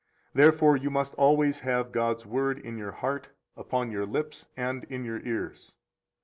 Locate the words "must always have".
0.89-1.91